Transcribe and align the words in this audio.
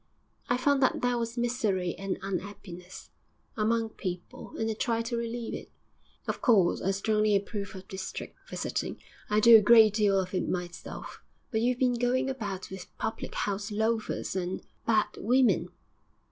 'I 0.49 0.57
found 0.57 0.81
that 0.81 1.03
there 1.03 1.19
was 1.19 1.37
misery 1.37 1.93
and 1.93 2.17
un'appiness 2.23 3.11
among 3.55 3.89
people, 3.89 4.57
and 4.57 4.67
I 4.67 4.73
tried 4.73 5.05
to 5.05 5.15
relieve 5.15 5.53
it.' 5.53 5.71
'Of 6.27 6.41
course, 6.41 6.81
I 6.81 6.89
strongly 6.89 7.35
approve 7.35 7.75
of 7.75 7.87
district 7.87 8.35
visiting; 8.49 8.97
I 9.29 9.39
do 9.39 9.55
a 9.55 9.61
great 9.61 9.93
deal 9.93 10.19
of 10.19 10.33
it 10.33 10.49
myself; 10.49 11.21
but 11.51 11.61
you've 11.61 11.77
been 11.77 11.99
going 11.99 12.31
about 12.31 12.71
with 12.71 12.87
public 12.97 13.35
house 13.35 13.71
loafers 13.71 14.35
and 14.35 14.63
bad 14.87 15.09
women.' 15.17 15.69